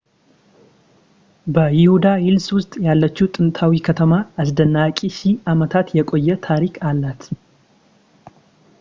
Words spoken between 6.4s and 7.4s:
ታሪክ አላት